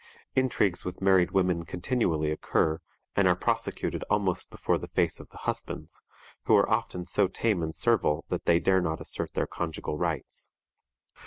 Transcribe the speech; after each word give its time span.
Intrigues 0.35 0.83
with 0.83 0.99
married 0.99 1.29
women 1.29 1.63
continually 1.63 2.31
occur, 2.31 2.79
and 3.15 3.27
are 3.27 3.35
prosecuted 3.35 4.03
almost 4.09 4.49
before 4.49 4.79
the 4.79 4.87
face 4.87 5.19
of 5.19 5.29
the 5.29 5.37
husbands, 5.37 6.01
who 6.45 6.55
are 6.57 6.67
often 6.67 7.05
so 7.05 7.27
tame 7.27 7.61
and 7.61 7.75
servile 7.75 8.25
that 8.29 8.45
they 8.45 8.59
dare 8.59 8.81
not 8.81 8.99
assert 8.99 9.35
their 9.35 9.45
conjugal 9.45 9.99
rights. 9.99 10.53